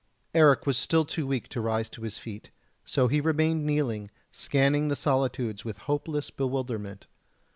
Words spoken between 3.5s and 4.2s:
kneeling,